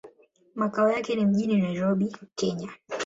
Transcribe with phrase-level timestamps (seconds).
[0.55, 2.69] Makao yake ni mjini Nairobi, Kenya.